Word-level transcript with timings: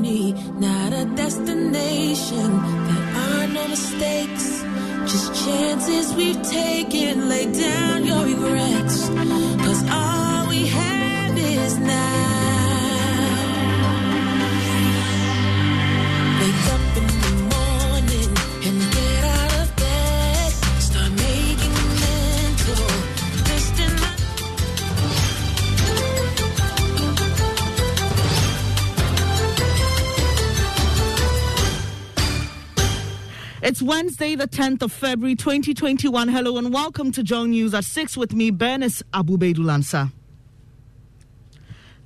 Journey, 0.00 0.32
not 0.58 0.92
a 0.92 1.04
destination. 1.16 2.50
There 2.88 3.06
are 3.16 3.46
no 3.48 3.68
mistakes, 3.68 4.62
just 5.10 5.44
chances 5.44 6.14
we've 6.14 6.40
taken. 6.42 7.28
Lay 7.28 7.52
down 7.52 8.06
your 8.06 8.24
regrets, 8.24 9.08
cause 9.08 9.82
all 9.90 10.48
we 10.48 10.66
have 10.66 11.38
is 11.38 11.78
now. 11.78 11.99
It's 33.62 33.82
Wednesday, 33.82 34.36
the 34.36 34.48
10th 34.48 34.80
of 34.80 34.90
February, 34.90 35.34
2021. 35.34 36.28
Hello 36.28 36.56
and 36.56 36.72
welcome 36.72 37.12
to 37.12 37.22
Joy 37.22 37.44
News 37.44 37.74
at 37.74 37.84
6 37.84 38.16
with 38.16 38.32
me, 38.32 38.50
Bernice 38.50 39.02
Abu-Baidoo 39.12 39.66
Ansah. 39.66 40.10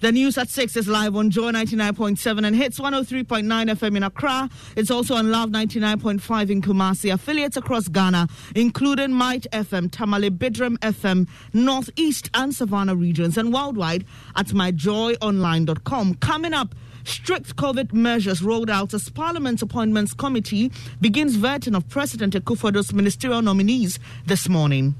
The 0.00 0.10
news 0.10 0.36
at 0.36 0.48
6 0.48 0.76
is 0.76 0.88
live 0.88 1.14
on 1.14 1.30
Joy 1.30 1.52
99.7 1.52 2.44
and 2.44 2.56
Hitz 2.56 2.80
103.9 2.80 3.44
FM 3.44 3.96
in 3.96 4.02
Accra. 4.02 4.50
It's 4.74 4.90
also 4.90 5.14
on 5.14 5.30
Love 5.30 5.50
99.5 5.50 6.50
in 6.50 6.60
Kumasi. 6.60 7.14
Affiliates 7.14 7.56
across 7.56 7.86
Ghana, 7.86 8.26
including 8.56 9.12
Might 9.12 9.46
FM, 9.52 9.92
Tamale 9.92 10.30
Bidram 10.30 10.76
FM, 10.78 11.28
Northeast 11.52 12.30
and 12.34 12.52
Savannah 12.52 12.96
regions, 12.96 13.38
and 13.38 13.54
worldwide 13.54 14.04
at 14.34 14.48
myjoyonline.com. 14.48 16.14
Coming 16.16 16.52
up, 16.52 16.74
strict 17.04 17.56
COVID 17.56 17.92
measures 17.92 18.42
rolled 18.42 18.70
out 18.70 18.94
as 18.94 19.08
Parliament's 19.08 19.62
Appointments 19.62 20.14
Committee 20.14 20.70
begins 21.00 21.36
vetting 21.36 21.76
of 21.76 21.88
President 21.88 22.34
Akufo-Addo's 22.34 22.92
ministerial 22.92 23.42
nominees 23.42 23.98
this 24.26 24.48
morning. 24.48 24.94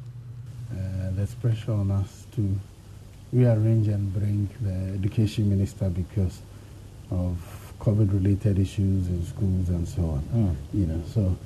uh, 0.73 1.11
there's 1.13 1.35
pressure 1.35 1.73
on 1.73 1.91
us 1.91 2.27
to 2.33 2.59
rearrange 3.33 3.89
and 3.89 4.13
bring 4.13 4.49
the 4.63 4.95
education 4.95 5.49
minister 5.49 5.89
because 5.89 6.41
of 7.11 7.37
COVID-related 7.81 8.59
issues 8.59 9.09
in 9.09 9.25
schools 9.27 9.69
and 9.69 9.87
so 9.87 10.03
on. 10.03 10.57
You 10.73 10.87
know, 10.87 11.03
so 11.13 11.37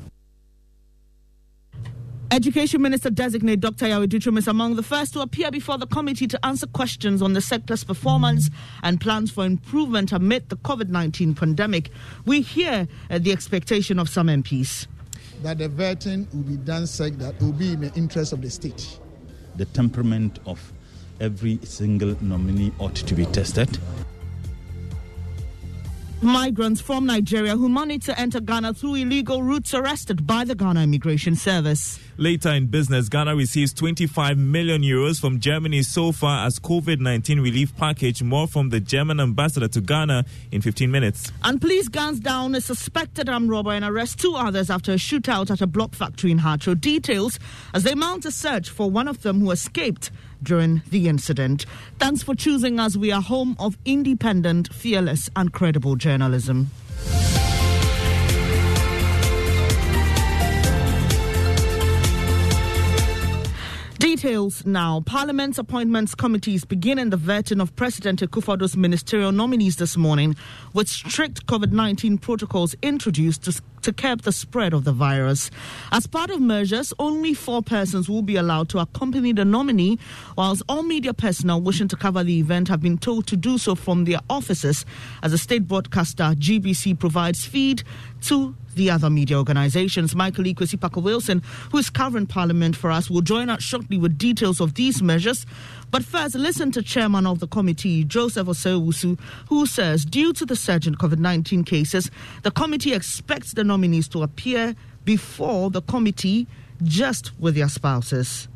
Education 2.38 2.80
Minister 2.82 3.10
designate 3.10 3.58
Dr. 3.58 3.88
Yaw 3.88 4.06
Adutwum 4.06 4.38
is 4.38 4.46
among 4.46 4.76
the 4.76 4.82
first 4.84 5.12
to 5.14 5.20
appear 5.22 5.50
before 5.50 5.76
the 5.76 5.88
committee 5.88 6.28
to 6.28 6.46
answer 6.46 6.68
questions 6.68 7.20
on 7.20 7.32
the 7.32 7.40
sector's 7.40 7.82
performance 7.82 8.48
and 8.84 9.00
plans 9.00 9.32
for 9.32 9.44
improvement 9.44 10.12
amid 10.12 10.48
the 10.48 10.54
COVID 10.54 10.88
19 10.88 11.34
pandemic. 11.34 11.90
We 12.26 12.42
hear 12.42 12.86
uh, 13.10 13.18
the 13.18 13.32
expectation 13.32 13.98
of 13.98 14.08
some 14.08 14.28
MPs. 14.28 14.86
that 15.42 15.58
the 15.58 15.68
vetting 15.68 16.32
will 16.32 16.44
be 16.44 16.56
done 16.58 16.86
such 16.86 17.14
that 17.14 17.34
it 17.34 17.42
will 17.42 17.50
be 17.50 17.72
in 17.72 17.80
the 17.80 17.92
interest 17.94 18.32
of 18.32 18.40
the 18.40 18.50
state. 18.50 19.00
the 19.56 19.64
temperament 19.64 20.38
of 20.46 20.72
every 21.20 21.58
single 21.64 22.16
nominee 22.20 22.70
ought 22.78 22.94
to 22.94 23.14
be 23.16 23.26
tested. 23.26 23.80
Migrants 26.22 26.80
from 26.80 27.06
Nigeria 27.06 27.56
who 27.56 27.68
managed 27.68 28.06
to 28.06 28.18
enter 28.20 28.38
Ghana 28.40 28.74
through 28.74 28.94
illegal 28.94 29.42
routes 29.42 29.74
arrested 29.74 30.24
by 30.24 30.44
the 30.44 30.54
Ghana 30.54 30.82
Immigration 30.84 31.34
Service. 31.34 31.98
Later 32.20 32.48
in 32.48 32.66
business, 32.66 33.08
Ghana 33.08 33.36
receives 33.36 33.72
25 33.72 34.36
million 34.36 34.82
euros 34.82 35.20
from 35.20 35.38
Germany 35.38 35.84
so 35.84 36.10
far 36.10 36.48
as 36.48 36.58
COVID 36.58 36.98
19 36.98 37.38
relief 37.38 37.76
package. 37.76 38.24
More 38.24 38.48
from 38.48 38.70
the 38.70 38.80
German 38.80 39.20
ambassador 39.20 39.68
to 39.68 39.80
Ghana 39.80 40.24
in 40.50 40.60
15 40.60 40.90
minutes. 40.90 41.30
And 41.44 41.60
police 41.60 41.86
guns 41.86 42.18
down 42.18 42.56
a 42.56 42.60
suspected 42.60 43.28
armed 43.28 43.50
robber 43.50 43.70
and 43.70 43.84
arrest 43.84 44.18
two 44.18 44.34
others 44.34 44.68
after 44.68 44.90
a 44.90 44.96
shootout 44.96 45.48
at 45.52 45.60
a 45.60 45.66
block 45.68 45.94
factory 45.94 46.32
in 46.32 46.40
Hatso. 46.40 46.74
Details 46.74 47.38
as 47.72 47.84
they 47.84 47.94
mount 47.94 48.24
a 48.24 48.32
search 48.32 48.68
for 48.68 48.90
one 48.90 49.06
of 49.06 49.22
them 49.22 49.40
who 49.40 49.52
escaped 49.52 50.10
during 50.42 50.82
the 50.90 51.08
incident. 51.08 51.66
Thanks 52.00 52.24
for 52.24 52.34
choosing 52.34 52.80
us. 52.80 52.96
We 52.96 53.12
are 53.12 53.22
home 53.22 53.54
of 53.60 53.78
independent, 53.84 54.74
fearless, 54.74 55.30
and 55.36 55.52
credible 55.52 55.94
journalism. 55.94 56.70
Details 64.18 64.66
now. 64.66 65.00
Parliament's 65.06 65.58
appointments 65.58 66.16
committees 66.16 66.64
beginning 66.64 67.10
the 67.10 67.16
vetting 67.16 67.62
of 67.62 67.76
President 67.76 68.20
Akufo-Addo's 68.20 68.76
ministerial 68.76 69.30
nominees 69.30 69.76
this 69.76 69.96
morning, 69.96 70.34
with 70.74 70.88
strict 70.88 71.46
COVID 71.46 71.70
19 71.70 72.18
protocols 72.18 72.74
introduced 72.82 73.44
to, 73.44 73.62
to 73.82 73.92
curb 73.92 74.22
the 74.22 74.32
spread 74.32 74.72
of 74.72 74.84
the 74.84 74.92
virus. 74.92 75.50
As 75.92 76.06
part 76.06 76.30
of 76.30 76.40
measures, 76.40 76.92
only 76.98 77.34
four 77.34 77.62
persons 77.62 78.08
will 78.08 78.22
be 78.22 78.36
allowed 78.36 78.68
to 78.70 78.78
accompany 78.78 79.32
the 79.32 79.44
nominee, 79.44 79.98
whilst 80.36 80.62
all 80.68 80.82
media 80.82 81.14
personnel 81.14 81.60
wishing 81.60 81.88
to 81.88 81.96
cover 81.96 82.22
the 82.24 82.38
event 82.38 82.68
have 82.68 82.80
been 82.80 82.98
told 82.98 83.26
to 83.28 83.36
do 83.36 83.58
so 83.58 83.74
from 83.74 84.04
their 84.04 84.20
offices, 84.28 84.84
as 85.22 85.32
the 85.32 85.38
state 85.38 85.66
broadcaster 85.66 86.24
GBC 86.24 86.98
provides 86.98 87.44
feed 87.44 87.82
to 88.22 88.54
the 88.78 88.90
other 88.90 89.10
media 89.10 89.36
organizations. 89.36 90.14
Michael 90.14 90.44
Ikwesi 90.44 90.80
Parker 90.80 91.00
Wilson, 91.00 91.42
who 91.70 91.78
is 91.78 91.90
covering 91.90 92.26
Parliament 92.26 92.76
for 92.76 92.90
us, 92.90 93.10
will 93.10 93.20
join 93.20 93.50
us 93.50 93.62
shortly 93.62 93.98
with 93.98 94.16
details 94.16 94.60
of 94.60 94.74
these 94.74 95.02
measures. 95.02 95.44
But 95.90 96.04
first, 96.04 96.34
listen 96.34 96.70
to 96.72 96.82
Chairman 96.82 97.26
of 97.26 97.40
the 97.40 97.48
committee, 97.48 98.04
Joseph 98.04 98.46
Osei-Owusu, 98.46 99.18
who 99.48 99.66
says 99.66 100.04
due 100.04 100.32
to 100.34 100.46
the 100.46 100.54
surge 100.54 100.86
in 100.86 100.94
COVID 100.94 101.18
19 101.18 101.64
cases, 101.64 102.10
the 102.42 102.50
committee 102.50 102.92
expects 102.92 103.54
the 103.54 103.64
nominees 103.78 104.08
to 104.08 104.24
appear 104.24 104.74
before 105.04 105.70
the 105.70 105.80
committee 105.82 106.48
just 106.82 107.30
with 107.38 107.54
their 107.54 107.68
spouses. 107.68 108.48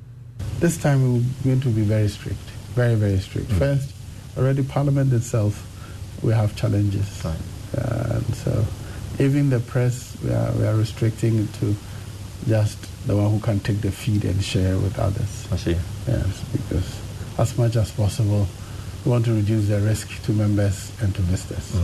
this 0.59 0.77
time 0.77 1.01
we're 1.03 1.23
going 1.45 1.61
to 1.61 1.69
be 1.69 1.83
very 1.83 2.09
strict, 2.09 2.39
very, 2.75 2.97
very 2.97 3.19
strict. 3.19 3.51
First, 3.53 3.95
already 4.37 4.63
Parliament 4.65 5.13
itself, 5.13 5.55
we 6.23 6.33
have 6.33 6.55
challenges. 6.57 7.25
Uh, 7.25 7.35
and 8.17 8.35
so 8.35 8.65
even 9.21 9.49
the 9.51 9.61
press, 9.61 10.17
we 10.25 10.31
are, 10.31 10.53
we 10.53 10.67
are 10.67 10.75
restricting 10.75 11.39
it 11.39 11.53
to 11.55 11.75
just 12.49 12.79
the 13.07 13.17
one 13.17 13.31
who 13.31 13.39
can 13.39 13.61
take 13.61 13.81
the 13.81 13.91
feed 13.93 14.25
and 14.25 14.43
share 14.43 14.77
with 14.79 14.99
others. 14.99 15.47
I 15.53 15.57
see. 15.57 15.77
Yes, 16.09 16.45
because 16.51 17.01
as 17.39 17.57
much 17.57 17.77
as 17.77 17.91
possible, 17.93 18.47
we 19.05 19.11
want 19.13 19.25
to 19.27 19.35
reduce 19.35 19.69
the 19.69 19.81
risk 19.81 20.23
to 20.25 20.33
members 20.33 20.91
and 21.01 21.15
to 21.15 21.23
visitors. 21.23 21.77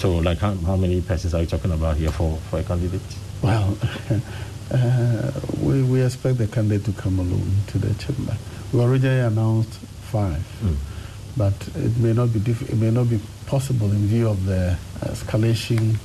So, 0.00 0.16
like, 0.16 0.38
how, 0.38 0.54
how 0.54 0.76
many 0.76 1.02
persons 1.02 1.34
are 1.34 1.42
you 1.42 1.46
talking 1.46 1.72
about 1.72 1.98
here 1.98 2.10
for, 2.10 2.38
for 2.48 2.58
a 2.60 2.62
candidate? 2.62 3.02
Well, 3.42 3.76
uh, 4.72 5.30
we, 5.60 5.82
we 5.82 6.02
expect 6.02 6.38
the 6.38 6.46
candidate 6.46 6.86
to 6.86 6.92
come 6.98 7.18
alone 7.18 7.52
to 7.66 7.78
the 7.78 7.92
chamber. 8.02 8.34
We 8.72 8.82
originally 8.82 9.20
announced 9.20 9.74
five, 10.08 10.42
but 11.36 11.52
it 11.76 11.98
may 11.98 12.14
not 12.14 12.32
be 12.32 12.40
diff- 12.40 12.70
it 12.70 12.76
may 12.78 12.90
not 12.90 13.10
be 13.10 13.20
possible 13.44 13.90
in 13.92 14.06
view 14.06 14.30
of 14.30 14.46
the 14.46 14.78
escalation 15.00 15.96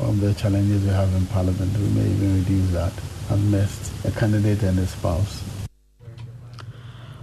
of 0.00 0.20
the 0.22 0.32
challenges 0.32 0.82
we 0.82 0.88
have 0.88 1.12
in 1.14 1.26
Parliament. 1.26 1.76
We 1.76 1.88
may 2.00 2.08
even 2.08 2.38
reduce 2.38 2.70
that 2.70 2.94
unless 3.28 3.92
a 4.06 4.10
candidate 4.10 4.62
and 4.62 4.78
a 4.78 4.86
spouse. 4.86 5.42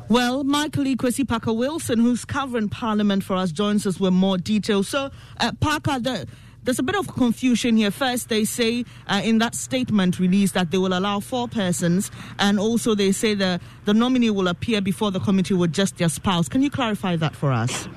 Well, 0.07 0.43
Michael 0.43 0.83
Ikwesi 0.83 1.27
Parker 1.27 1.51
Wilson, 1.51 1.99
who's 1.99 2.25
covering 2.25 2.69
Parliament 2.69 3.23
for 3.23 3.35
us, 3.35 3.51
joins 3.51 3.87
us 3.87 3.99
with 3.99 4.13
more 4.13 4.37
details. 4.37 4.87
So, 4.87 5.09
uh, 5.39 5.51
Parker, 5.59 5.97
the, 5.97 6.27
there's 6.63 6.77
a 6.77 6.83
bit 6.83 6.95
of 6.95 7.07
confusion 7.07 7.75
here. 7.75 7.89
First, 7.89 8.29
they 8.29 8.45
say 8.45 8.85
uh, 9.07 9.21
in 9.23 9.39
that 9.39 9.55
statement 9.55 10.19
released 10.19 10.53
that 10.53 10.69
they 10.69 10.77
will 10.77 10.95
allow 10.95 11.21
four 11.21 11.47
persons, 11.47 12.11
and 12.37 12.59
also 12.59 12.93
they 12.93 13.13
say 13.13 13.33
the, 13.33 13.59
the 13.85 13.95
nominee 13.95 14.29
will 14.29 14.47
appear 14.47 14.79
before 14.79 15.09
the 15.09 15.19
committee 15.19 15.55
with 15.55 15.73
just 15.73 15.97
their 15.97 16.09
spouse. 16.09 16.47
Can 16.47 16.61
you 16.61 16.69
clarify 16.69 17.15
that 17.15 17.35
for 17.35 17.51
us? 17.51 17.89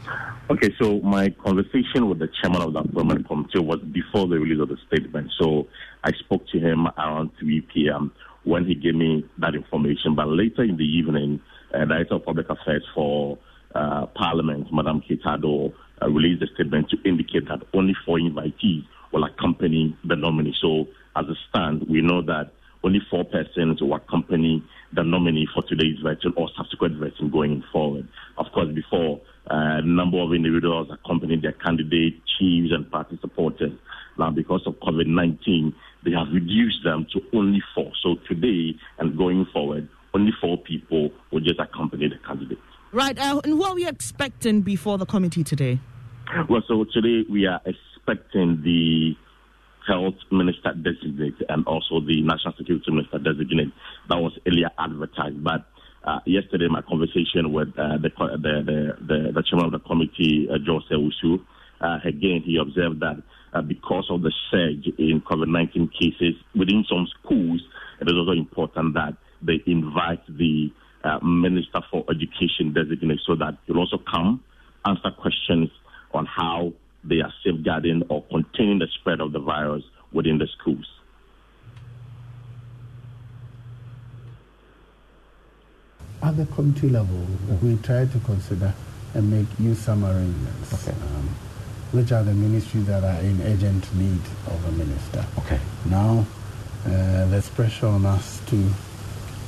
Okay, 0.50 0.74
so 0.80 1.00
my 1.00 1.28
conversation 1.44 2.08
with 2.08 2.20
the 2.20 2.28
chairman 2.40 2.62
of 2.62 2.72
the 2.72 2.78
appointment 2.78 3.28
committee 3.28 3.58
was 3.58 3.80
before 3.92 4.26
the 4.26 4.38
release 4.38 4.62
of 4.62 4.70
the 4.70 4.78
statement. 4.86 5.30
So 5.38 5.66
I 6.04 6.12
spoke 6.12 6.48
to 6.52 6.58
him 6.58 6.86
around 6.96 7.32
3 7.38 7.60
p.m. 7.74 8.12
when 8.44 8.64
he 8.64 8.74
gave 8.74 8.94
me 8.94 9.28
that 9.40 9.54
information. 9.54 10.14
But 10.14 10.28
later 10.28 10.62
in 10.62 10.78
the 10.78 10.86
evening, 10.86 11.42
uh, 11.74 11.84
Director 11.84 12.14
of 12.14 12.24
Public 12.24 12.48
Affairs 12.48 12.84
for 12.94 13.38
uh, 13.74 14.06
Parliament, 14.06 14.68
Madam 14.72 15.02
Kate 15.06 15.22
Addo, 15.24 15.72
uh, 16.00 16.08
released 16.08 16.42
a 16.42 16.46
statement 16.54 16.90
to 16.90 16.96
indicate 17.08 17.48
that 17.48 17.60
only 17.74 17.94
four 18.04 18.18
invitees 18.18 18.84
will 19.12 19.24
accompany 19.24 19.96
the 20.04 20.16
nominee. 20.16 20.54
So, 20.60 20.86
as 21.16 21.26
a 21.26 21.34
stand, 21.48 21.86
we 21.88 22.00
know 22.00 22.22
that 22.22 22.52
only 22.84 23.00
four 23.10 23.24
persons 23.24 23.80
will 23.80 23.94
accompany 23.94 24.62
the 24.92 25.02
nominee 25.02 25.48
for 25.52 25.62
today's 25.64 25.98
vetting 26.04 26.32
or 26.36 26.48
subsequent 26.56 27.00
vetting 27.00 27.32
going 27.32 27.62
forward. 27.72 28.08
Of 28.36 28.46
course, 28.52 28.72
before 28.74 29.20
uh, 29.50 29.78
a 29.78 29.82
number 29.82 30.18
of 30.18 30.32
individuals 30.32 30.88
accompanied 30.92 31.42
their 31.42 31.52
candidate, 31.52 32.20
chiefs, 32.38 32.72
and 32.72 32.90
party 32.90 33.18
supporters. 33.20 33.72
Now, 34.18 34.30
because 34.30 34.62
of 34.66 34.74
COVID 34.74 35.06
19, 35.06 35.74
they 36.04 36.12
have 36.12 36.28
reduced 36.32 36.84
them 36.84 37.06
to 37.12 37.20
only 37.36 37.62
four. 37.74 37.92
So 38.02 38.16
today 38.28 38.76
and 38.98 39.16
going 39.16 39.46
forward, 39.52 39.88
only 40.18 40.32
four 40.40 40.58
people 40.58 41.10
will 41.30 41.40
just 41.40 41.60
accompany 41.60 42.08
the 42.08 42.18
candidate. 42.26 42.58
Right. 42.92 43.18
Uh, 43.18 43.40
and 43.44 43.58
what 43.58 43.70
are 43.70 43.74
we 43.74 43.86
expecting 43.86 44.62
before 44.62 44.98
the 44.98 45.06
committee 45.06 45.44
today? 45.44 45.78
Well, 46.48 46.62
so 46.66 46.84
today 46.92 47.24
we 47.30 47.46
are 47.46 47.60
expecting 47.64 48.62
the 48.62 49.14
health 49.86 50.16
minister 50.30 50.74
designate 50.74 51.36
and 51.48 51.66
also 51.66 52.00
the 52.00 52.20
national 52.22 52.54
security 52.58 52.90
minister 52.90 53.18
designate 53.18 53.72
that 54.08 54.16
was 54.16 54.36
earlier 54.46 54.70
advertised. 54.78 55.42
But 55.42 55.64
uh, 56.04 56.20
yesterday, 56.26 56.68
my 56.68 56.82
conversation 56.82 57.52
with 57.52 57.68
uh, 57.78 57.96
the, 57.98 58.10
the, 58.18 58.96
the, 59.00 59.32
the, 59.32 59.42
chairman 59.48 59.72
of 59.72 59.72
the 59.72 59.86
committee, 59.86 60.48
uh, 60.50 60.58
Jose 60.66 60.94
Usu, 60.94 61.38
uh, 61.80 61.98
again, 62.04 62.42
he 62.44 62.58
observed 62.60 63.00
that 63.00 63.22
uh, 63.52 63.62
because 63.62 64.06
of 64.10 64.22
the 64.22 64.32
surge 64.50 64.86
in 64.98 65.22
COVID 65.22 65.48
19 65.48 65.90
cases 65.98 66.34
within 66.54 66.84
some 66.88 67.06
schools, 67.18 67.62
it 68.00 68.08
is 68.08 68.14
also 68.14 68.32
important 68.32 68.94
that 68.94 69.16
they 69.42 69.62
invite 69.66 70.24
the 70.26 70.72
uh, 71.04 71.18
Minister 71.20 71.80
for 71.90 72.04
Education 72.10 72.72
designate 72.72 73.20
so 73.26 73.34
that 73.36 73.56
he'll 73.66 73.78
also 73.78 73.98
come 73.98 74.42
answer 74.84 75.10
questions 75.10 75.70
on 76.12 76.26
how 76.26 76.72
they 77.04 77.20
are 77.20 77.32
safeguarding 77.44 78.02
or 78.08 78.24
containing 78.24 78.78
the 78.78 78.88
spread 79.00 79.20
of 79.20 79.32
the 79.32 79.38
virus 79.38 79.84
within 80.12 80.38
the 80.38 80.48
schools. 80.58 80.86
At 86.22 86.36
the 86.36 86.46
committee 86.46 86.88
level, 86.88 87.26
we 87.62 87.76
try 87.76 88.06
to 88.06 88.18
consider 88.20 88.74
and 89.14 89.30
make 89.30 89.46
use 89.58 89.78
some 89.78 90.04
arrangements. 90.04 90.74
Okay. 90.74 90.96
Um, 91.00 91.28
which 91.92 92.12
are 92.12 92.22
the 92.22 92.34
ministries 92.34 92.86
that 92.86 93.02
are 93.02 93.20
in 93.20 93.40
urgent 93.42 93.94
need 93.94 94.20
of 94.46 94.68
a 94.68 94.72
minister. 94.72 95.24
Okay. 95.38 95.58
Now, 95.86 96.26
uh, 96.84 97.26
there's 97.26 97.48
pressure 97.48 97.86
on 97.86 98.04
us 98.04 98.40
to 98.46 98.70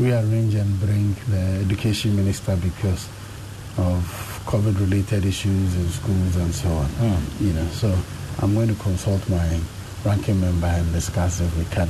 rearrange 0.00 0.54
and 0.54 0.80
bring 0.80 1.14
the 1.28 1.64
education 1.64 2.16
minister 2.16 2.56
because 2.56 3.08
of 3.78 4.02
COVID-related 4.46 5.24
issues 5.24 5.76
in 5.76 5.88
schools 5.88 6.36
and 6.36 6.54
so 6.54 6.68
on. 6.68 6.88
Mm. 6.88 7.40
You 7.40 7.52
know, 7.52 7.66
so 7.66 7.96
I'm 8.40 8.54
going 8.54 8.68
to 8.68 8.82
consult 8.82 9.28
my 9.28 9.60
ranking 10.04 10.40
member 10.40 10.66
and 10.66 10.92
discuss 10.92 11.40
if 11.40 11.56
we 11.56 11.64
can 11.66 11.88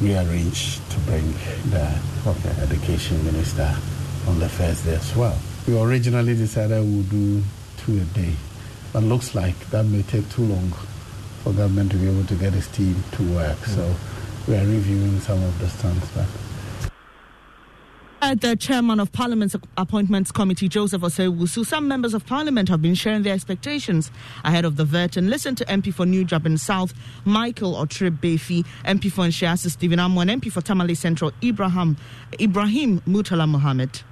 rearrange 0.00 0.78
to 0.90 0.98
bring 1.00 1.32
the 1.70 1.98
okay. 2.26 2.62
education 2.62 3.24
minister 3.24 3.74
on 4.28 4.38
the 4.38 4.48
first 4.48 4.84
day 4.84 4.94
as 4.94 5.16
well. 5.16 5.36
We 5.66 5.80
originally 5.80 6.36
decided 6.36 6.84
we'd 6.84 7.10
do 7.10 7.42
two 7.78 7.98
a 7.98 8.04
day 8.14 8.34
but 8.92 9.02
looks 9.02 9.34
like 9.34 9.58
that 9.70 9.84
may 9.84 10.02
take 10.02 10.28
too 10.30 10.44
long 10.44 10.70
for 11.42 11.52
government 11.52 11.92
to 11.92 11.98
be 11.98 12.08
able 12.08 12.24
to 12.24 12.34
get 12.34 12.54
its 12.54 12.68
team 12.68 12.96
to 13.12 13.22
work. 13.34 13.58
Mm. 13.58 13.74
So 13.74 13.94
we 14.46 14.56
are 14.56 14.64
reviewing 14.64 15.20
some 15.20 15.42
of 15.42 15.58
the 15.58 15.68
stunts. 15.68 16.10
But 16.12 16.26
the 18.20 18.56
chairman 18.58 19.00
of 19.00 19.12
Parliament's 19.12 19.56
Appointments 19.76 20.32
Committee, 20.32 20.68
Joseph 20.68 21.02
Osei-Owusu, 21.02 21.64
some 21.64 21.88
members 21.88 22.14
of 22.14 22.26
Parliament 22.26 22.68
have 22.68 22.82
been 22.82 22.94
sharing 22.94 23.22
their 23.22 23.34
expectations 23.34 24.10
ahead 24.44 24.64
of 24.64 24.76
the. 24.76 24.88
And 24.88 25.30
listen 25.30 25.54
to 25.54 25.64
MP 25.66 25.92
for 25.92 26.06
New 26.06 26.24
Juaben 26.24 26.58
South, 26.58 26.92
Michael 27.24 27.74
Okyere 27.74 28.10
Baafi, 28.10 28.66
MP 28.84 29.12
for 29.12 29.24
Nhyiaeso, 29.24 29.70
Stephen 29.70 29.98
Amoah, 29.98 30.28
and 30.28 30.42
MP 30.42 30.50
for 30.50 30.60
Tamale 30.60 30.94
Central, 30.94 31.30
Ibrahim, 31.42 31.96
Ibrahim 32.40 33.00
Murtala 33.02 33.48
Mohammed. 33.48 34.02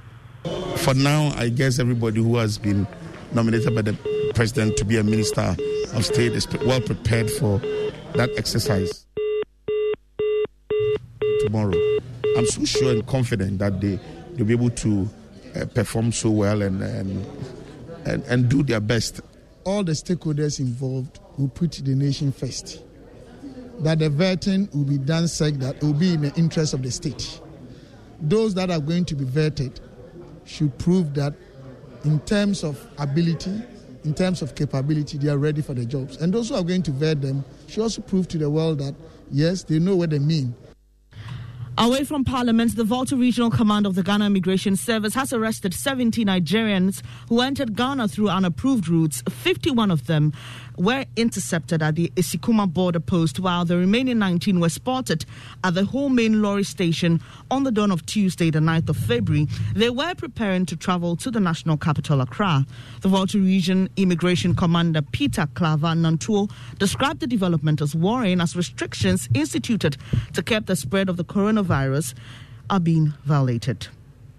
For 0.76 0.94
now, 0.94 1.32
I 1.36 1.48
guess 1.48 1.78
everybody 1.78 2.22
who 2.22 2.36
has 2.36 2.58
been 2.58 2.86
nominated 3.32 3.74
by 3.74 3.82
the 3.82 3.96
president 4.34 4.76
to 4.76 4.84
be 4.84 4.98
a 4.98 5.02
minister 5.02 5.56
of 5.94 6.04
state 6.04 6.32
is 6.32 6.46
well 6.64 6.80
prepared 6.80 7.30
for 7.30 7.58
that 8.14 8.30
exercise 8.36 9.06
tomorrow. 11.40 11.72
I'm 12.36 12.46
so 12.46 12.64
sure 12.64 12.92
and 12.92 13.06
confident 13.06 13.58
that 13.58 13.80
they, 13.80 13.98
they'll 14.34 14.46
be 14.46 14.52
able 14.52 14.70
to 14.70 15.08
uh, 15.54 15.64
perform 15.66 16.12
so 16.12 16.30
well 16.30 16.62
and, 16.62 16.82
and, 16.82 17.26
and, 18.04 18.22
and 18.24 18.48
do 18.48 18.62
their 18.62 18.80
best. 18.80 19.20
All 19.64 19.82
the 19.82 19.92
stakeholders 19.92 20.60
involved 20.60 21.18
will 21.38 21.48
put 21.48 21.72
the 21.72 21.94
nation 21.94 22.32
first. 22.32 22.82
That 23.80 23.98
the 23.98 24.08
vetting 24.08 24.74
will 24.74 24.84
be 24.84 24.98
done 24.98 25.28
such 25.28 25.54
that 25.54 25.76
it 25.76 25.82
will 25.82 25.92
be 25.92 26.14
in 26.14 26.22
the 26.22 26.34
interest 26.34 26.72
of 26.72 26.82
the 26.82 26.90
state. 26.90 27.40
Those 28.20 28.54
that 28.54 28.70
are 28.70 28.80
going 28.80 29.04
to 29.06 29.14
be 29.14 29.24
vetted 29.24 29.80
should 30.44 30.76
prove 30.78 31.14
that, 31.14 31.34
in 32.04 32.20
terms 32.20 32.62
of 32.62 32.86
ability, 32.98 33.62
in 34.04 34.14
terms 34.14 34.40
of 34.40 34.54
capability, 34.54 35.18
they 35.18 35.28
are 35.28 35.38
ready 35.38 35.60
for 35.60 35.74
the 35.74 35.84
jobs. 35.84 36.16
And 36.18 36.32
those 36.32 36.50
who 36.50 36.54
are 36.54 36.62
going 36.62 36.82
to 36.84 36.92
vet 36.92 37.20
them 37.20 37.44
should 37.66 37.82
also 37.82 38.00
prove 38.00 38.28
to 38.28 38.38
the 38.38 38.48
world 38.48 38.78
that, 38.78 38.94
yes, 39.30 39.64
they 39.64 39.80
know 39.80 39.96
what 39.96 40.10
they 40.10 40.20
mean. 40.20 40.54
Away 41.78 42.04
from 42.04 42.24
Parliament, 42.24 42.74
the 42.74 42.84
Volta 42.84 43.16
Regional 43.16 43.50
Command 43.50 43.84
of 43.84 43.96
the 43.96 44.02
Ghana 44.02 44.24
Immigration 44.24 44.76
Service 44.76 45.12
has 45.12 45.34
arrested 45.34 45.74
70 45.74 46.24
Nigerians 46.24 47.02
who 47.28 47.42
entered 47.42 47.76
Ghana 47.76 48.08
through 48.08 48.30
unapproved 48.30 48.88
routes. 48.88 49.22
51 49.28 49.90
of 49.90 50.06
them 50.06 50.32
were 50.78 51.04
intercepted 51.16 51.82
at 51.82 51.94
the 51.94 52.10
Isikuma 52.16 52.72
border 52.72 53.00
post, 53.00 53.40
while 53.40 53.66
the 53.66 53.76
remaining 53.76 54.18
19 54.18 54.58
were 54.58 54.70
spotted 54.70 55.26
at 55.64 55.74
the 55.74 55.84
Ho 55.84 56.08
main 56.08 56.40
lorry 56.40 56.64
station 56.64 57.20
on 57.50 57.64
the 57.64 57.72
dawn 57.72 57.90
of 57.92 58.06
Tuesday, 58.06 58.48
the 58.50 58.58
9th 58.58 58.88
of 58.88 58.96
February. 58.96 59.46
They 59.74 59.90
were 59.90 60.14
preparing 60.14 60.64
to 60.66 60.76
travel 60.76 61.14
to 61.16 61.30
the 61.30 61.40
national 61.40 61.76
capital, 61.76 62.22
Accra. 62.22 62.64
The 63.02 63.08
Volta 63.08 63.38
Region 63.38 63.90
Immigration 63.98 64.54
Commander 64.54 65.02
Peter 65.02 65.46
Claver 65.52 65.88
Nantuo 65.88 66.50
described 66.78 67.20
the 67.20 67.26
development 67.26 67.82
as 67.82 67.94
worrying 67.94 68.40
as 68.40 68.56
restrictions 68.56 69.28
instituted 69.34 69.98
to 70.32 70.42
curb 70.42 70.64
the 70.66 70.76
spread 70.76 71.10
of 71.10 71.18
the 71.18 71.24
coronavirus 71.24 71.65
coronavirus 71.66 72.14
are 72.70 72.80
being 72.80 73.12
violated. 73.24 73.88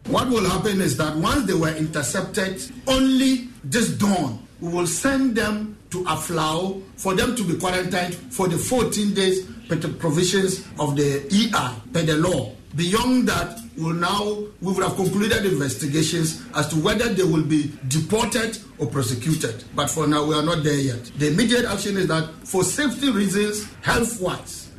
What 0.08 0.30
will 0.30 0.48
happen 0.50 0.82
is 0.82 0.98
that 0.98 1.16
once 1.18 1.46
they 1.46 1.54
were 1.54 1.76
intercepted, 1.76 2.62
only 2.88 3.50
this 3.64 3.90
dawn, 3.98 4.46
we 4.62 4.70
will 4.70 4.88
send 4.88 5.36
them 5.36 5.78
to 5.92 6.04
Aflao 6.06 6.82
for 6.96 7.14
them 7.14 7.36
to 7.36 7.44
be 7.44 7.60
quarantined 7.60 8.16
for 8.16 8.48
the 8.48 8.58
14 8.58 9.14
days 9.14 9.46
per 9.68 9.76
the 9.76 9.90
provisions 9.90 10.66
of 10.80 10.96
the 10.96 11.26
EI, 11.32 11.92
per 11.94 12.04
the 12.04 12.16
law. 12.18 12.54
Beyond 12.76 13.28
that, 13.30 13.60
we'll 13.78 13.94
now 13.94 14.24
we 14.62 14.74
would 14.74 14.84
have 14.84 14.96
concluded 14.96 15.46
investigations 15.46 16.44
as 16.56 16.68
to 16.70 16.76
whether 16.78 17.10
they 17.14 17.24
will 17.24 17.44
be 17.44 17.72
deported 17.88 18.58
or 18.78 18.88
prosecuted. 18.88 19.64
But 19.76 19.90
for 19.90 20.06
now, 20.08 20.26
we 20.26 20.36
are 20.36 20.44
not 20.44 20.64
there 20.64 20.80
yet. 20.80 21.04
The 21.18 21.30
immediate 21.30 21.66
action 21.66 21.98
is 21.98 22.08
that 22.08 22.30
for 22.46 22.64
safety 22.64 23.10
reasons, 23.10 23.68
health 23.82 24.22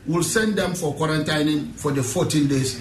wise, 0.09 0.15
will 0.15 0.23
send 0.23 0.57
them 0.57 0.75
for 0.75 0.95
quarantining 0.95 1.75
for 1.75 1.93
the 1.93 2.03
14 2.03 2.49
days. 2.49 2.81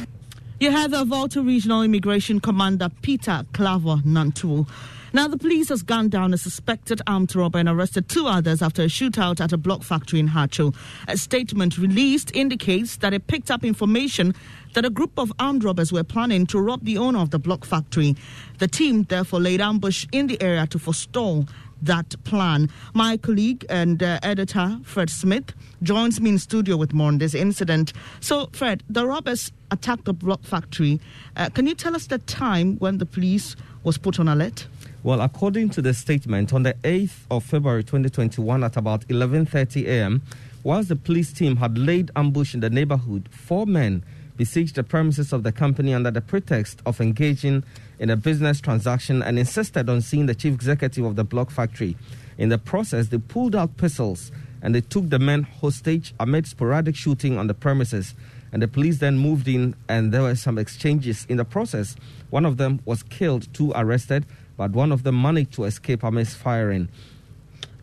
You 0.60 0.72
have 0.72 0.91
the 0.91 1.05
Volta 1.05 1.41
Regional 1.41 1.84
Immigration 1.84 2.39
Commander 2.39 2.89
Peter 3.01 3.46
Claver 3.53 3.98
Nantuo. 4.03 4.67
Now, 5.13 5.27
the 5.27 5.38
police 5.38 5.69
has 5.69 5.84
gunned 5.84 6.12
down 6.12 6.34
a 6.34 6.38
suspected 6.38 7.01
armed 7.07 7.34
robber 7.36 7.60
and 7.60 7.69
arrested 7.69 8.10
two 8.10 8.27
others 8.27 8.62
after 8.62 8.84
a 8.84 8.88
shootout 8.88 9.39
at 9.39 9.53
a 9.53 9.57
block 9.57 9.84
factory 9.84 10.19
in 10.19 10.27
Hatso. 10.27 10.75
A 11.07 11.17
statement 11.17 11.77
released 11.77 12.36
indicates 12.36 12.98
that 12.98 13.13
it 13.13 13.27
picked 13.27 13.50
up 13.50 13.63
information 13.63 14.36
that 14.77 14.86
a 14.86 14.91
group 14.91 15.17
of 15.17 15.34
armed 15.39 15.63
robbers 15.63 15.91
were 15.91 16.03
planning 16.03 16.46
to 16.46 16.60
rob 16.60 16.86
the 16.86 17.00
owner 17.00 17.17
of 17.17 17.31
the 17.31 17.39
block 17.39 17.65
factory. 17.65 18.15
The 18.60 18.67
team 18.67 19.05
therefore 19.10 19.39
laid 19.39 19.60
ambush 19.60 20.05
in 20.12 20.27
the 20.27 20.39
area 20.39 20.67
to 20.67 20.77
forestall 20.77 21.48
that 21.81 22.13
plan. 22.25 22.69
My 22.93 23.17
colleague 23.17 23.65
and 23.72 24.03
uh, 24.03 24.19
editor, 24.22 24.79
Fred 24.84 25.10
Smith, 25.10 25.55
joins 25.81 26.22
me 26.22 26.29
in 26.29 26.38
studio 26.38 26.77
with 26.77 26.93
more 26.93 27.07
on 27.07 27.17
this 27.17 27.34
incident. 27.34 27.91
So, 28.19 28.50
Fred, 28.53 28.84
the 28.88 29.07
robbers 29.07 29.51
attacked 29.72 30.05
the 30.05 30.13
block 30.13 30.43
factory. 30.43 31.00
Uh, 31.36 31.50
can 31.50 31.65
you 31.65 31.74
tell 31.74 31.96
us 31.96 32.05
the 32.05 32.19
time 32.19 32.75
when 32.77 33.00
the 33.00 33.05
police 33.07 33.55
was 33.84 33.98
put 33.98 34.19
on 34.19 34.27
alert? 34.27 34.67
Well, 35.01 35.22
according 35.22 35.72
to 35.72 35.81
the 35.81 35.96
statement, 35.96 36.53
on 36.53 36.62
the 36.62 36.75
8th 36.84 37.17
of 37.31 37.43
February 37.43 37.84
2021 37.84 38.63
at 38.63 38.77
about 38.77 39.07
11:30 39.07 39.88
a.m., 39.88 40.22
whilst 40.62 40.89
the 40.89 40.96
police 40.96 41.34
team 41.34 41.55
had 41.55 41.79
laid 41.79 42.12
ambush 42.15 42.53
in 42.53 42.60
the 42.60 42.69
neighborhood, 42.69 43.27
four 43.31 43.65
men 43.65 44.03
besieged 44.38 44.75
the 44.75 44.84
premises 44.84 45.34
of 45.34 45.44
the 45.44 45.51
company 45.51 45.94
under 45.94 46.12
the 46.12 46.22
pretext 46.22 46.82
of 46.86 47.01
engaging 47.01 47.63
in 48.00 48.10
a 48.10 48.15
business 48.15 48.62
transaction 48.62 49.22
and 49.22 49.39
insisted 49.39 49.89
on 49.89 50.01
seeing 50.01 50.27
the 50.27 50.36
chief 50.36 50.53
executive 50.53 51.03
of 51.03 51.15
the 51.15 51.24
block 51.24 51.50
factory. 51.50 51.98
In 52.38 52.50
the 52.50 52.58
process, 52.58 53.08
they 53.08 53.17
pulled 53.17 53.56
out 53.56 53.77
pistols 53.77 54.32
and 54.62 54.74
they 54.74 54.82
took 54.82 55.10
the 55.10 55.20
men 55.20 55.44
hostage 55.44 56.13
amid 56.20 56.48
sporadic 56.48 56.96
shooting 56.96 57.38
on 57.38 57.48
the 57.48 57.53
premises. 57.53 58.13
And 58.51 58.62
the 58.62 58.67
police 58.67 59.00
then 59.00 59.17
moved 59.17 59.48
in, 59.48 59.75
and 59.89 60.13
there 60.13 60.22
were 60.22 60.36
some 60.36 60.58
exchanges. 60.58 61.25
In 61.27 61.38
the 61.38 61.46
process, 61.46 61.96
one 62.29 62.46
of 62.46 62.58
them 62.58 62.79
was 62.86 63.03
killed, 63.03 63.53
two 63.53 63.74
arrested, 63.75 64.25
but 64.56 64.72
one 64.72 64.91
of 64.91 65.03
them 65.03 65.22
managed 65.22 65.53
to 65.53 65.65
escape 65.65 66.01
amidst 66.03 66.38
firing. 66.38 66.88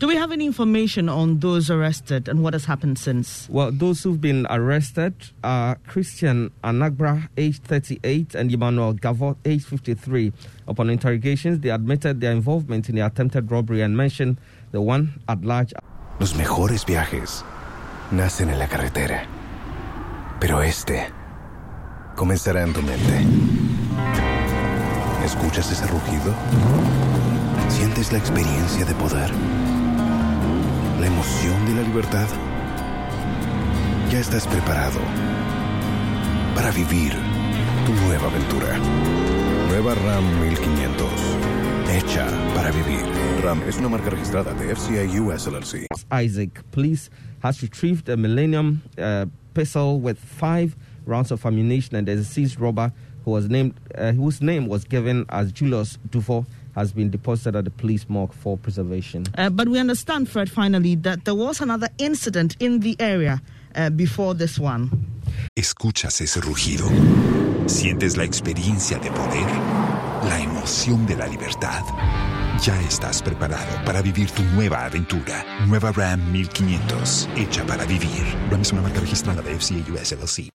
Do 0.00 0.08
we 0.08 0.16
have 0.16 0.32
any 0.32 0.44
information 0.44 1.08
on 1.08 1.38
those 1.38 1.70
arrested 1.70 2.28
and 2.28 2.42
what 2.42 2.52
has 2.52 2.64
happened 2.64 2.98
since? 2.98 3.48
Well, 3.48 3.70
those 3.70 4.02
who've 4.02 4.20
been 4.20 4.44
arrested 4.50 5.14
are 5.44 5.76
Christian 5.86 6.50
Anagbra, 6.64 7.28
age 7.36 7.60
38, 7.60 8.34
and 8.34 8.52
Emmanuel 8.52 8.94
Gavot, 8.94 9.36
age 9.44 9.64
53. 9.64 10.32
Upon 10.66 10.90
interrogations, 10.90 11.60
they 11.60 11.70
admitted 11.70 12.20
their 12.20 12.32
involvement 12.32 12.88
in 12.88 12.96
the 12.96 13.06
attempted 13.06 13.52
robbery 13.52 13.82
and 13.82 13.96
mentioned 13.96 14.38
the 14.72 14.80
one 14.80 15.20
at 15.28 15.44
large. 15.44 15.72
Los 16.18 16.34
mejores 16.34 16.84
viajes 16.84 17.44
nacen 18.10 18.50
en 18.50 18.58
la 18.58 18.66
carretera, 18.66 19.26
pero 20.40 20.60
este 20.60 21.06
comenzará 22.16 22.64
en 22.64 22.72
tu 22.72 22.82
mente. 22.82 23.24
¿Escuchas 25.24 25.70
ese 25.70 25.86
rugido? 25.86 26.34
¿Sientes 27.68 28.10
la 28.10 28.18
experiencia 28.18 28.84
de 28.84 28.94
poder? 28.94 29.30
¿La 31.04 31.10
emoción 31.10 31.66
de 31.66 31.74
la 31.74 31.82
libertad? 31.82 32.26
Ya 34.10 34.20
estás 34.20 34.46
preparado 34.46 34.98
para 36.54 36.70
vivir 36.70 37.12
tu 37.84 37.92
nueva 38.06 38.28
aventura. 38.28 38.78
Nueva 39.68 39.94
RAM 39.96 40.24
1500. 40.40 41.06
Hecha 41.92 42.26
para 42.54 42.70
vivir. 42.70 43.02
RAM 43.42 43.60
es 43.68 43.76
una 43.76 43.90
marca 43.90 44.08
registrada 44.08 44.54
de 44.54 44.74
FCI 44.74 45.20
US 45.20 45.46
LLC. 45.46 45.86
Isaac 46.10 46.64
Police 46.70 47.10
has 47.42 47.60
retrieved 47.60 48.08
a 48.08 48.16
Millennium 48.16 48.80
uh, 48.96 49.26
pistol 49.52 50.00
with 50.00 50.16
five 50.16 50.74
rounds 51.04 51.30
of 51.30 51.44
ammunition, 51.44 51.96
and 51.96 52.08
a 52.08 52.24
seized 52.24 52.58
robber 52.58 52.90
who 53.26 53.32
was 53.32 53.50
named, 53.50 53.74
uh, 53.98 54.12
whose 54.12 54.40
name 54.40 54.68
was 54.68 54.84
given 54.84 55.26
as 55.28 55.52
Julius 55.52 55.98
Dufo, 56.08 56.46
has 56.74 56.92
been 56.92 57.10
deposited 57.10 57.56
at 57.56 57.64
the 57.64 57.70
police 57.70 58.06
morgue 58.08 58.32
for 58.32 58.56
preservation. 58.58 59.24
Uh, 59.36 59.50
but 59.50 59.68
we 59.68 59.78
understand, 59.78 60.28
Fred, 60.28 60.50
finally, 60.50 60.94
that 60.96 61.24
there 61.24 61.34
was 61.34 61.60
another 61.60 61.88
incident 61.98 62.56
in 62.60 62.80
the 62.80 62.96
area 62.98 63.40
uh, 63.76 63.90
before 63.90 64.34
this 64.34 64.58
one. 64.58 64.90
¿Escuchas 65.56 66.20
ese 66.20 66.40
rugido? 66.40 66.86
¿Sientes 67.66 68.16
la 68.16 68.24
experiencia 68.24 68.98
de 68.98 69.10
poder? 69.10 69.46
¿La 70.28 70.40
emoción 70.40 71.06
de 71.06 71.16
la 71.16 71.26
libertad? 71.26 71.82
Ya 72.62 72.80
estás 72.82 73.22
preparado 73.22 73.84
para 73.84 74.00
vivir 74.00 74.30
tu 74.30 74.42
nueva 74.54 74.84
aventura. 74.84 75.44
Nueva 75.66 75.92
Ram 75.92 76.32
1500, 76.32 77.28
hecha 77.36 77.66
para 77.66 77.84
vivir. 77.84 78.24
Ram 78.50 78.60
es 78.62 78.72
una 78.72 78.82
marca 78.82 79.00
registrada 79.00 79.42
de 79.42 79.58
FCA 79.58 79.92
US 79.92 80.12
LLC. 80.12 80.50